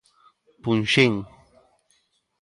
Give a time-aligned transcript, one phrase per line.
[0.63, 1.13] Punxín.